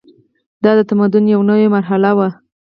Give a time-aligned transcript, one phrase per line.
[0.63, 2.29] دا د تمدن یوه نوې مرحله وه.